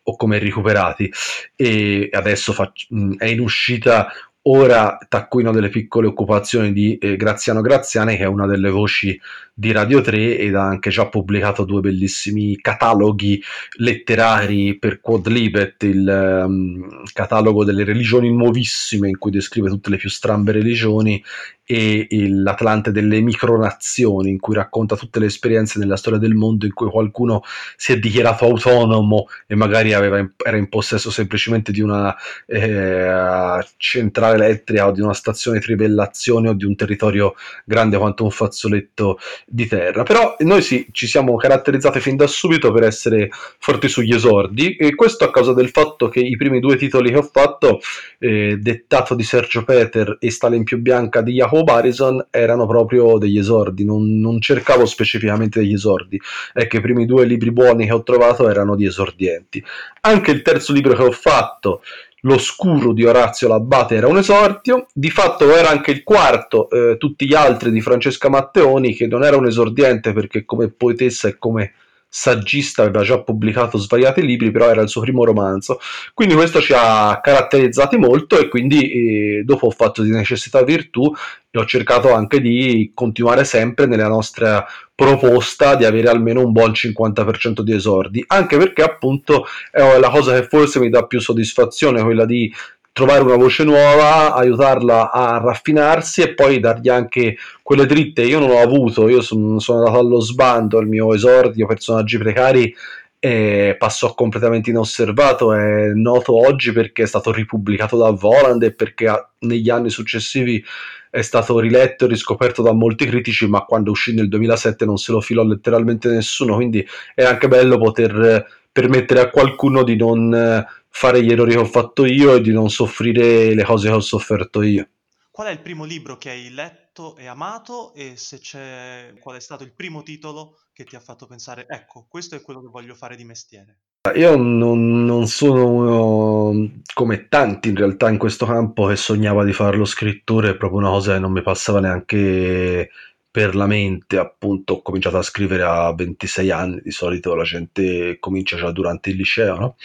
[0.05, 1.13] o come Recuperati.
[1.55, 2.87] E adesso fac-
[3.19, 4.11] è in uscita
[4.43, 9.21] ora taccuino delle piccole occupazioni di eh, Graziano Graziani che è una delle voci
[9.53, 13.43] di Radio 3 ed ha anche già pubblicato due bellissimi cataloghi
[13.77, 20.09] letterari per Quadlibet, il um, catalogo delle religioni nuovissime in cui descrive tutte le più
[20.09, 21.23] strambe religioni
[21.71, 26.73] e l'Atlante delle micronazioni in cui racconta tutte le esperienze nella storia del mondo in
[26.73, 27.43] cui qualcuno
[27.77, 32.15] si è dichiarato autonomo e magari aveva, era in possesso semplicemente di una
[32.47, 38.31] eh, centrale elettrica o di una stazione trivellazione o di un territorio grande quanto un
[38.31, 40.03] fazzoletto di terra.
[40.03, 44.95] Però noi sì, ci siamo caratterizzati fin da subito per essere forti sugli esordi e
[44.95, 47.81] questo a causa del fatto che i primi due titoli che ho fatto,
[48.19, 53.19] eh, Dettato di Sergio Peter e Stale in più bianca di Jacopo Barison erano proprio
[53.19, 56.21] degli esordi, non, non, cercavo specificamente degli esordi,
[56.53, 59.63] è che i primi due libri buoni che ho trovato erano di esordienti.
[60.03, 61.83] Anche il terzo libro che ho fatto,
[62.25, 67.27] L'oscuro di Orazio Labate era un esordio, di fatto era anche il quarto, eh, tutti
[67.27, 71.73] gli altri di Francesca Matteoni, che non era un esordiente perché come poetessa e come
[72.13, 75.79] saggista, aveva già pubblicato svariati libri, però era il suo primo romanzo.
[76.13, 81.11] Quindi questo ci ha caratterizzati molto e quindi eh, dopo ho fatto di necessità virtù
[81.53, 86.73] e ho cercato anche di continuare sempre nella nostra proposta di avere almeno un buon
[86.73, 92.03] 50% di esordi, anche perché appunto è la cosa che forse mi dà più soddisfazione,
[92.03, 92.53] quella di
[92.93, 98.23] trovare una voce nuova, aiutarla a raffinarsi e poi dargli anche quelle dritte.
[98.23, 102.75] Io non ho avuto, io sono, sono andato allo sbando, il mio esordio, personaggi precari
[103.19, 105.53] e passò completamente inosservato.
[105.53, 110.65] È noto oggi perché è stato ripubblicato da Voland e perché negli anni successivi
[111.11, 115.13] è stato riletto e riscoperto da molti critici, ma quando uscì nel 2007 non se
[115.13, 116.55] lo filò letteralmente nessuno.
[116.55, 121.65] Quindi è anche bello poter permettere a qualcuno di non fare gli errori che ho
[121.65, 124.89] fatto io e di non soffrire le cose che ho sofferto io.
[125.31, 129.41] Qual è il primo libro che hai letto e amato e se c'è qual è
[129.41, 132.95] stato il primo titolo che ti ha fatto pensare ecco, questo è quello che voglio
[132.95, 133.79] fare di mestiere?
[134.15, 139.53] Io non, non sono uno come tanti in realtà in questo campo che sognava di
[139.53, 142.91] fare lo scrittore, è proprio una cosa che non mi passava neanche
[143.31, 148.19] per la mente, appunto, ho cominciato a scrivere a 26 anni, di solito la gente
[148.19, 149.77] comincia già durante il liceo, no?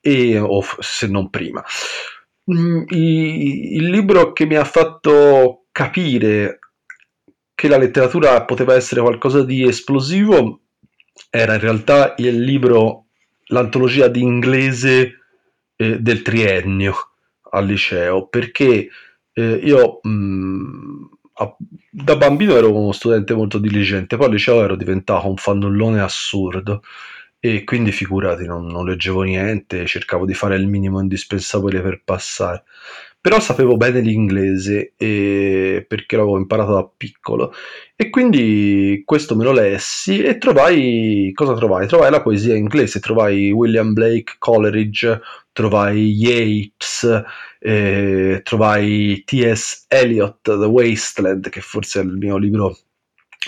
[0.00, 1.64] E, o se non prima.
[2.52, 6.58] Mm, il libro che mi ha fatto capire
[7.54, 10.60] che la letteratura poteva essere qualcosa di esplosivo
[11.28, 13.06] era in realtà il libro,
[13.46, 15.18] l'antologia di inglese
[15.76, 16.94] eh, del triennio
[17.50, 18.88] al liceo, perché
[19.32, 21.56] eh, io mh, mm, a,
[21.90, 26.82] da bambino ero uno studente molto diligente, poi al liceo ero diventato un fannullone assurdo
[27.40, 32.64] e quindi figurati, non, non leggevo niente, cercavo di fare il minimo indispensabile per passare.
[33.22, 35.84] Però sapevo bene l'inglese e...
[35.86, 37.52] perché l'avevo imparato da piccolo
[37.94, 41.86] e quindi questo me lo lessi e trovai cosa trovai?
[41.86, 45.20] Trovai la poesia inglese, trovai William Blake Coleridge,
[45.52, 47.22] trovai Yeats,
[47.58, 49.84] eh, trovai T.S.
[49.88, 52.76] Eliot, The Wasteland, che forse è il mio libro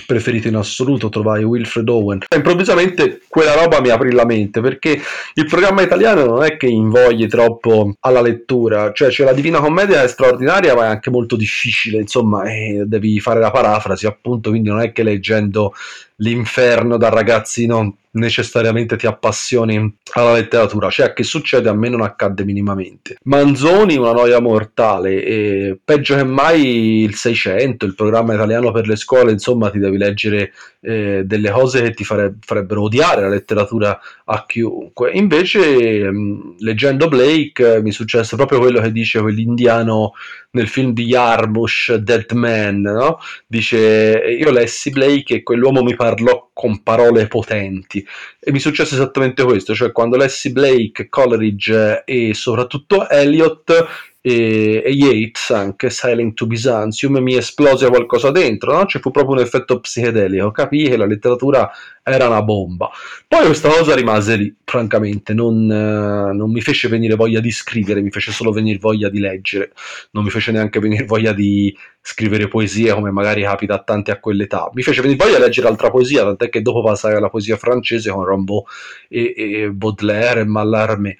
[0.07, 2.20] preferito in assoluto, trovai Wilfred Owen.
[2.35, 4.98] Improvvisamente quella roba mi aprì la mente perché
[5.35, 10.02] il programma italiano non è che invogli troppo alla lettura, cioè c'è la Divina Commedia
[10.02, 14.70] è straordinaria ma è anche molto difficile, insomma, eh, devi fare la parafrasi appunto, quindi
[14.70, 15.74] non è che leggendo
[16.23, 22.45] l'inferno da ragazzino necessariamente ti appassioni alla letteratura, cioè che succede a me non accadde
[22.45, 23.17] minimamente.
[23.25, 28.97] Manzoni, una noia mortale, e peggio che mai il 600, il programma italiano per le
[28.97, 33.99] scuole, insomma ti devi leggere eh, delle cose che ti fare, farebbero odiare la letteratura
[34.27, 35.11] a chiunque.
[35.13, 40.13] Invece, mh, leggendo Blake, mi successe proprio quello che dice quell'indiano
[40.53, 43.19] nel film di Yarmush, Dead Man, no?
[43.47, 48.07] dice io lessi Blake e quell'uomo mi parlò con parole potenti
[48.38, 54.91] e mi successe esattamente questo, cioè quando lessi Blake, Coleridge e soprattutto Eliot e, e
[54.91, 58.87] Yates anche Sailing to Byzantium mi esplose qualcosa dentro no?
[58.87, 61.69] ci fu proprio un effetto psichedelico capii che la letteratura
[62.05, 62.91] era una bomba.
[63.29, 68.01] Poi questa cosa rimase lì francamente non, eh, non mi fece venire voglia di scrivere
[68.01, 69.73] mi fece solo venire voglia di leggere
[70.13, 74.21] non mi fece neanche venire voglia di scrivere poesie come magari capita a tanti a
[74.21, 74.71] quell'età.
[74.75, 78.11] Mi fece venire voglia di leggere altra poesia tant'è che dopo passai alla poesia francese
[78.11, 78.65] con Rimbaud
[79.09, 81.17] e, e Baudelaire e Mallarmé.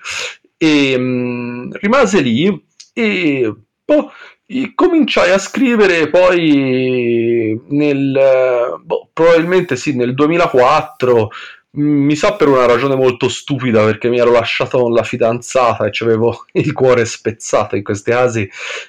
[0.57, 4.13] E mh, mm, rimase lì e boh,
[4.75, 11.29] cominciai a scrivere poi nel boh, probabilmente sì nel 2004
[11.79, 15.87] mm, mi sa per una ragione molto stupida perché mi ero lasciato con la fidanzata
[15.87, 18.49] e avevo il cuore spezzato in questi casi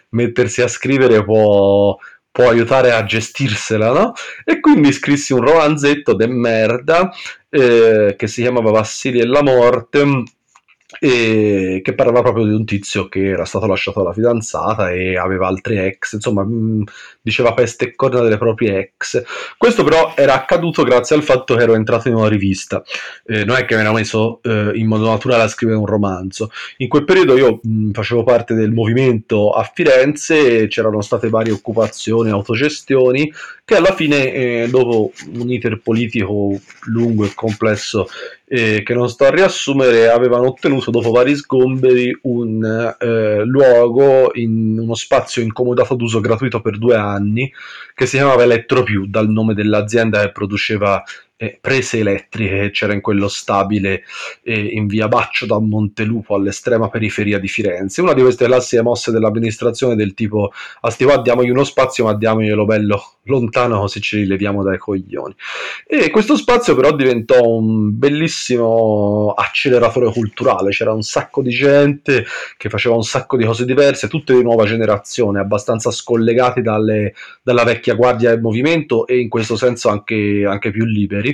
[0.09, 1.97] mettersi a scrivere può,
[2.31, 4.13] può aiutare a gestirsela no?
[4.43, 7.11] e quindi scrissi un romanzetto de merda
[7.49, 10.23] eh, che si chiamava Vassili e la morte
[10.99, 15.47] e che parlava proprio di un tizio che era stato lasciato dalla fidanzata e aveva
[15.47, 16.81] altre ex, insomma, mh, mm,
[17.21, 19.23] diceva peste e corna delle proprie ex.
[19.57, 22.83] Questo però era accaduto grazie al fatto che ero entrato in una rivista,
[23.25, 26.51] eh, non è che mi ero messo eh, in modo naturale a scrivere un romanzo.
[26.77, 31.53] In quel periodo io mh, mm, facevo parte del movimento a Firenze, c'erano state varie
[31.53, 33.31] occupazioni, autogestioni,
[33.65, 38.07] che alla fine, eh, dopo un iter politico lungo e complesso
[38.45, 44.77] eh, che non sto a riassumere, avevano ottenuto dopo vari sgomberi un eh, luogo in
[44.77, 47.51] uno spazio incomodato d'uso gratuito per due anni
[47.95, 51.01] che si chiamava Elettropiù, dal nome dell'azienda che produceva
[51.43, 54.03] eh, prese elettriche che c'era in quello stabile
[54.43, 58.01] eh, in via Baccio da Montelupo all'estrema periferia di Firenze.
[58.01, 60.51] Una di queste classiche mosse dell'amministrazione del tipo
[60.81, 65.35] a sti qua diamogli uno spazio ma diamoglielo bello lontano così ci rileviamo dai coglioni.
[65.85, 72.25] E questo spazio però diventò un bellissimo acceleratore culturale, c'era un sacco di gente
[72.57, 77.63] che faceva un sacco di cose diverse, tutte di nuova generazione, abbastanza scollegati dalle, dalla
[77.63, 81.32] vecchia guardia del movimento e in questo senso anche, anche più liberi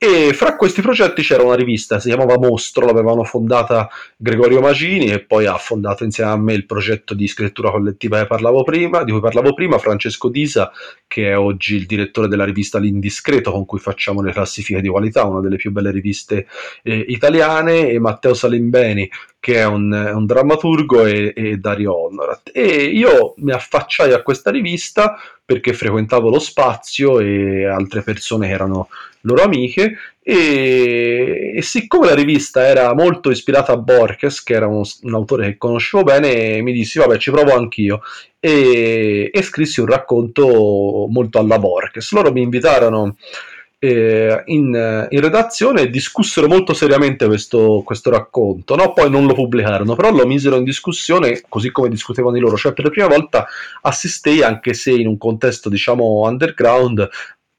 [0.00, 5.18] e fra questi progetti c'era una rivista, si chiamava Mostro, l'avevano fondata Gregorio Magini e
[5.18, 8.24] poi ha fondato insieme a me il progetto di scrittura collettiva
[8.62, 10.70] prima, di cui parlavo prima, Francesco Disa,
[11.08, 15.24] che è oggi il direttore della rivista L'Indiscreto, con cui facciamo le classifiche di qualità,
[15.24, 16.46] una delle più belle riviste
[16.84, 22.52] eh, italiane, e Matteo Salimbeni, che è un, un drammaturgo, e, e Dario Honorat.
[22.54, 28.52] E io mi affacciai a questa rivista perché frequentavo lo spazio e altre persone che
[28.52, 28.88] erano
[29.22, 34.82] loro amiche e, e, siccome la rivista era molto ispirata a Borges, che era un,
[35.02, 38.02] un, autore che conoscevo bene, mi dissi vabbè ci provo anch'io
[38.38, 42.12] e, e scrissi un racconto molto alla Borges.
[42.12, 43.16] Loro mi invitarono
[43.80, 48.92] eh, in, in, redazione e discussero molto seriamente questo, questo racconto, no?
[48.92, 52.72] poi non lo pubblicarono, però lo misero in discussione così come discutevano di loro, cioè
[52.72, 53.46] per la prima volta
[53.82, 57.08] assistei, anche se in un contesto diciamo underground,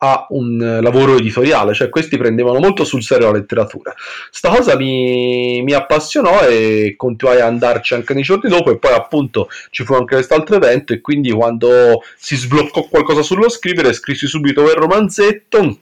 [0.02, 3.94] a un lavoro editoriale, cioè questi prendevano molto sul serio la letteratura.
[4.32, 8.94] Sta cosa mi, mi appassionò e continuai ad andarci anche nei giorni dopo e poi
[8.94, 14.28] appunto ci fu anche quest'altro evento e quindi quando si sbloccò qualcosa sullo scrivere scrissi
[14.28, 15.80] subito quel romanzetto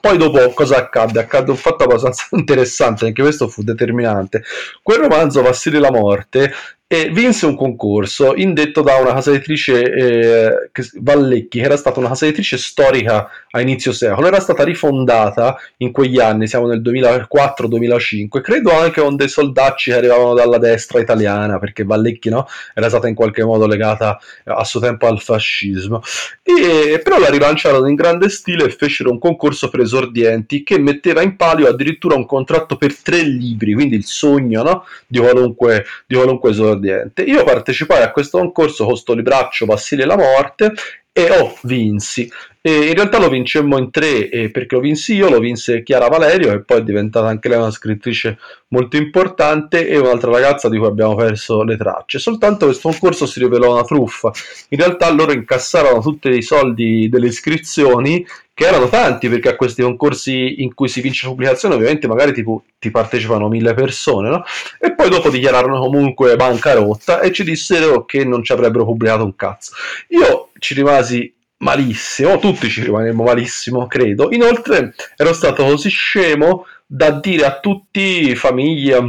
[0.00, 1.20] poi dopo cosa accadde?
[1.20, 4.42] Accadde un fatto abbastanza interessante, anche questo fu determinante.
[4.82, 6.52] Quel romanzo, Vassili la morte,
[6.94, 12.06] e vinse un concorso indetto da una casa editrice eh, Vallecchi, che era stata una
[12.06, 18.40] casa editrice storica a inizio secolo, era stata rifondata in quegli anni, siamo nel 2004-2005,
[18.40, 23.08] credo anche con dei soldacci che arrivavano dalla destra italiana, perché Vallecchi no, era stata
[23.08, 26.00] in qualche modo legata a suo tempo al fascismo,
[26.44, 31.22] e, però la rilanciarono in grande stile e fecero un concorso per esordienti che metteva
[31.22, 36.14] in palio addirittura un contratto per tre libri, quindi il sogno no, di qualunque, di
[36.14, 37.22] qualunque esordiente esordiente.
[37.22, 40.72] Io partecipai a questo concorso con sto libraccio Vassile la morte
[41.16, 42.30] e oh, vinsi.
[42.60, 46.08] E in realtà lo vincemmo in tre, eh, perché lo vinsi io, lo vinse Chiara
[46.08, 50.78] Valerio, che poi è diventata anche lei una scrittrice molto importante, e un'altra ragazza di
[50.78, 52.18] cui abbiamo perso le tracce.
[52.18, 54.32] Soltanto questo concorso si rivelò una truffa.
[54.70, 59.82] In realtà loro incassarono tutti i soldi delle iscrizioni che erano tanti perché a questi
[59.82, 64.44] concorsi in cui si vince pubblicazione ovviamente magari tipo, ti partecipano mille persone, no?
[64.78, 69.34] E poi dopo dichiararono comunque bancarotta e ci dissero che non ci avrebbero pubblicato un
[69.34, 69.72] cazzo.
[70.08, 74.30] Io ci rimasi malissimo, tutti ci rimanemmo malissimo, credo.
[74.30, 79.04] Inoltre ero stato così scemo da dire a tutti, famiglia,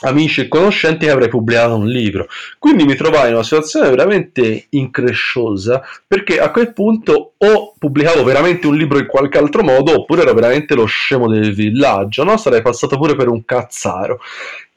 [0.00, 2.26] amici e conoscenti che avrei pubblicato un libro.
[2.58, 8.66] Quindi mi trovai in una situazione veramente incresciosa perché a quel punto o pubblicavo veramente
[8.66, 12.36] un libro in qualche altro modo oppure ero veramente lo scemo del villaggio, no?
[12.36, 14.20] Sarei passato pure per un cazzaro.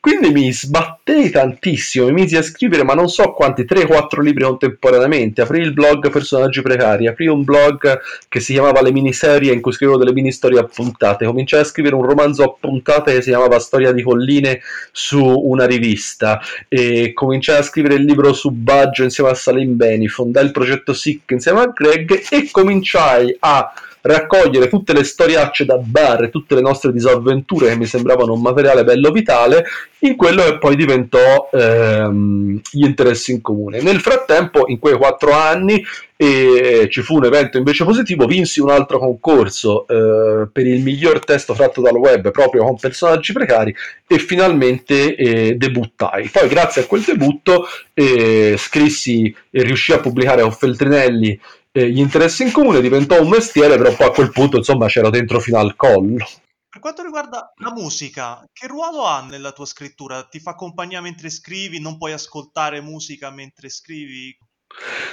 [0.06, 5.42] Quindi mi sbattei tantissimo, mi misi a scrivere ma non so quanti, 3-4 libri contemporaneamente,
[5.42, 9.72] aprì il blog Personaggi Precari, aprì un blog che si chiamava Le Miniserie in cui
[9.72, 13.58] scrivevo delle mini storie appuntate, cominciai a scrivere un romanzo a puntate che si chiamava
[13.58, 16.40] Storia di colline su una rivista.
[16.68, 20.94] E cominciai a scrivere il libro su Baggio insieme a Salim Beni, fondai il progetto
[20.94, 23.74] SIC insieme a Greg e cominciai a
[24.06, 28.84] raccogliere tutte le storiacce da bar, tutte le nostre disavventure che mi sembravano un materiale
[28.84, 29.66] bello vitale,
[30.00, 33.82] in quello che poi diventò ehm, gli interessi in comune.
[33.82, 35.84] Nel frattempo, in quei quattro anni,
[36.18, 41.20] e ci fu un evento invece positivo, vinsi un altro concorso eh, per il miglior
[41.20, 43.76] testo fatto dal web proprio con personaggi precari
[44.08, 46.30] e finalmente eh, debuttai.
[46.30, 51.38] Poi grazie a quel debutto eh, scrissi e riuscì a pubblicare con Feltrinelli
[51.76, 55.10] eh, gli interessi in comune, diventò un mestiere, però poi a quel punto insomma c'era
[55.10, 56.26] dentro fino al collo.
[56.70, 60.24] Per quanto riguarda la musica, che ruolo ha nella tua scrittura?
[60.24, 61.82] Ti fa compagnia mentre scrivi?
[61.82, 64.38] Non puoi ascoltare musica mentre scrivi?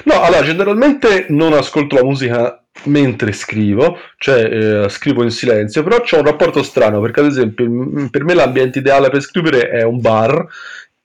[0.05, 5.97] No, allora generalmente non ascolto la musica mentre scrivo, cioè eh, scrivo in silenzio, però
[5.97, 10.01] ho un rapporto strano perché ad esempio per me l'ambiente ideale per scrivere è un
[10.01, 10.47] bar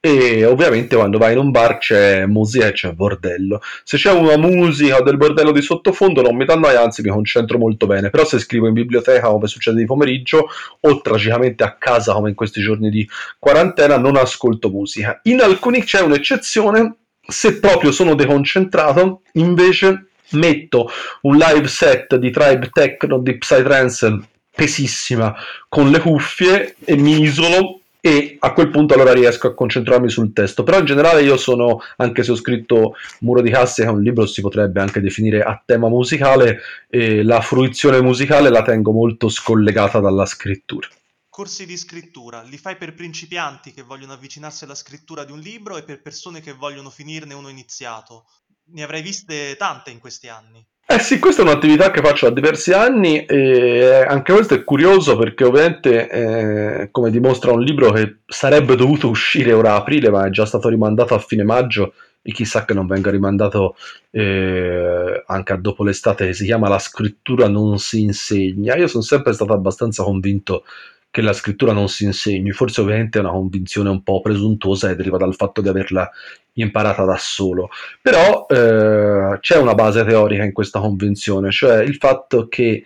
[0.08, 3.62] e ovviamente quando vai in un bar c'è musica e c'è bordello.
[3.84, 7.10] Se c'è una musica o del bordello di sottofondo non mi dà noia, anzi mi
[7.10, 8.10] concentro molto bene.
[8.10, 10.48] Però se scrivo in biblioteca come succede di pomeriggio
[10.80, 15.20] o tragicamente a casa come in questi giorni di quarantena non ascolto musica.
[15.24, 16.96] In alcuni c'è un'eccezione,
[17.28, 20.90] se proprio sono deconcentrato invece metto
[21.22, 24.20] un live set di tribe techno di psytrance
[24.56, 25.36] pesissima
[25.68, 30.32] con le cuffie e mi isolo e a quel punto allora riesco a concentrarmi sul
[30.32, 30.64] testo.
[30.64, 34.02] Però in generale io sono, anche se ho scritto Muro di Casse, che è un
[34.02, 39.28] libro si potrebbe anche definire a tema musicale, e la fruizione musicale la tengo molto
[39.28, 40.88] scollegata dalla scrittura.
[41.28, 45.76] Corsi di scrittura, li fai per principianti che vogliono avvicinarsi alla scrittura di un libro
[45.76, 48.26] e per persone che vogliono finirne uno iniziato.
[48.70, 50.66] Ne avrei viste tante in questi anni.
[50.90, 55.18] Eh sì, questa è un'attività che faccio da diversi anni e anche questo è curioso
[55.18, 60.30] perché ovviamente, eh, come dimostra un libro che sarebbe dovuto uscire ora aprile ma è
[60.30, 63.76] già stato rimandato a fine maggio e chissà che non venga rimandato
[64.12, 68.78] eh, anche a dopo l'estate, si chiama La scrittura non si insegna.
[68.78, 70.64] Io sono sempre stato abbastanza convinto
[71.10, 74.96] che la scrittura non si insegni, forse ovviamente è una convinzione un po' presuntuosa e
[74.96, 76.10] deriva dal fatto di averla
[76.58, 77.70] imparata da solo,
[78.02, 82.84] però eh, c'è una base teorica in questa convinzione, cioè il fatto che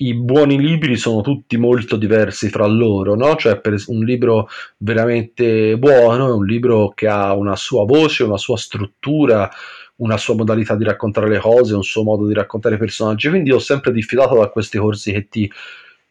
[0.00, 3.34] i buoni libri sono tutti molto diversi fra loro, no?
[3.34, 4.48] Cioè, per un libro
[4.78, 9.50] veramente buono è un libro che ha una sua voce, una sua struttura,
[9.96, 13.28] una sua modalità di raccontare le cose, un suo modo di raccontare i personaggi.
[13.28, 15.50] Quindi ho sempre diffidato da questi corsi che ti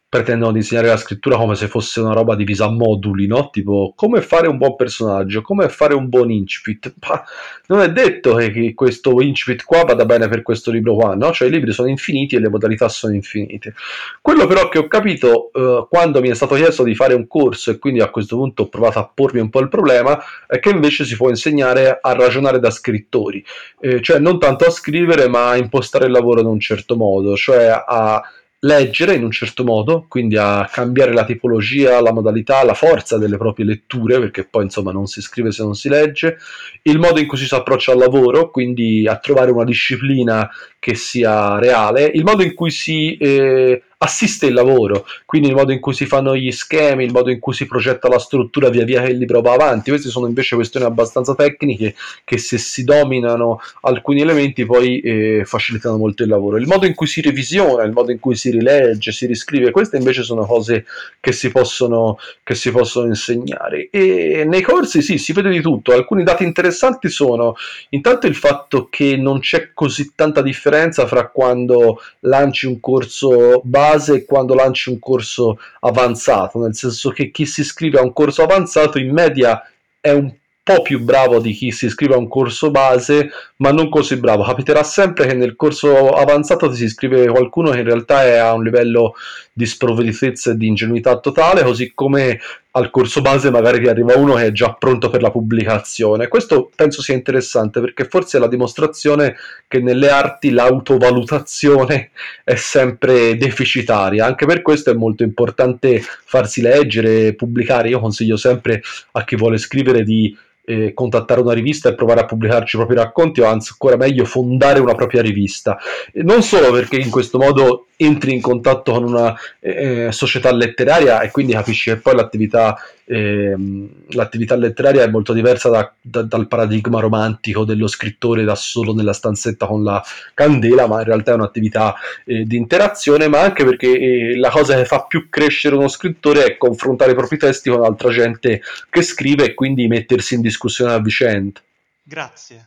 [0.10, 3.49] pretendono di insegnare la scrittura come se fosse una roba divisa a moduli, no?
[3.49, 6.93] Tipo come fare un buon personaggio, come fare un buon incipit.
[7.05, 7.22] Ma
[7.68, 11.32] non è detto che questo incipit qua vada bene per questo libro qua, no?
[11.34, 13.74] Cioè i libri sono infiniti e le modalità sono infinite.
[14.22, 17.72] Quello però che ho capito eh, quando mi è stato chiesto di fare un corso
[17.72, 20.70] e quindi a questo punto ho provato a pormi un po' il problema è che
[20.70, 23.43] invece si può insegnare a ragionare da scrittori,
[23.82, 27.36] eh, cioè non tanto a scrivere ma a impostare il lavoro in un certo modo,
[27.36, 28.22] cioè a
[28.60, 33.38] leggere in un certo modo, quindi a cambiare la tipologia, la modalità, la forza delle
[33.38, 36.38] proprie letture, perché poi insomma non si scrive se non si legge,
[36.84, 40.49] il modo in cui si approccia al lavoro, quindi a trovare una disciplina
[40.80, 45.71] che sia reale, il modo in cui si eh, assiste il lavoro, quindi il modo
[45.71, 48.86] in cui si fanno gli schemi, il modo in cui si progetta la struttura via
[48.86, 49.89] via che il libro va avanti.
[49.89, 55.97] Queste sono invece questioni abbastanza tecniche che se si dominano alcuni elementi poi eh, facilitano
[55.97, 56.57] molto il lavoro.
[56.57, 59.97] Il modo in cui si revisiona, il modo in cui si rilegge, si riscrive, queste
[59.97, 60.86] invece sono cose
[61.19, 63.89] che si possono, che si possono insegnare.
[63.89, 65.91] E nei corsi sì, si vede di tutto.
[65.91, 67.55] Alcuni dati interessanti sono
[67.89, 70.75] intanto il fatto che non c'è così tanta differenza
[71.07, 77.32] fra quando lanci un corso base base quando lanci un corso avanzato, nel senso che
[77.32, 79.61] chi si iscrive a un corso avanzato in media
[79.99, 83.89] è un po' più bravo di chi si iscrive a un corso base, ma non
[83.89, 84.43] così bravo.
[84.43, 88.63] Capiterà sempre che nel corso avanzato si iscrive qualcuno che in realtà è a un
[88.63, 89.13] livello
[89.58, 92.39] di sprovvedutezza e di ingenuità totale, così come
[92.72, 96.28] al corso base magari ti arriva uno che è già pronto per la pubblicazione.
[96.28, 99.36] Questo penso sia interessante perché forse è la dimostrazione
[99.68, 102.12] che nelle arti l'autovalutazione
[102.43, 104.28] è sempre deficitaria.
[104.28, 107.89] Anche per questo è molto importante farsi leggere, pubblicare.
[107.89, 108.84] Io consiglio sempre
[109.14, 110.38] a chi vuole scrivere di
[110.70, 114.26] eh, contattare una rivista e provare a pubblicarci i propri racconti, o anzi, ancora meglio,
[114.26, 115.78] fondare una propria rivista.
[116.11, 121.22] E non solo perché in questo modo entri in contatto con una eh, società letteraria
[121.22, 126.47] e quindi capisci che poi l'attività, eh, l'attività letteraria è molto diversa da, da, dal
[126.47, 130.03] paradigma romantico dello scrittore da solo nella stanzetta con la
[130.34, 131.95] candela, ma in realtà è un'attività
[132.26, 136.43] eh, di interazione, ma anche perché eh, la cosa che fa più crescere uno scrittore
[136.43, 140.91] è confrontare i propri testi con altra gente che scrive e quindi mettersi in discussione
[140.91, 141.62] a vicenda.
[142.03, 142.66] Grazie.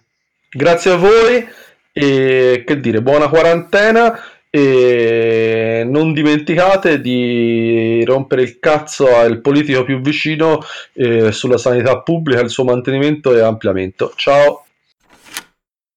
[0.49, 1.47] Grazie a voi
[1.93, 4.19] e che dire, buona quarantena
[4.51, 10.61] e non dimenticate di rompere il cazzo al politico più vicino
[10.95, 14.13] eh, sulla sanità pubblica, il suo mantenimento e ampliamento.
[14.17, 14.65] Ciao!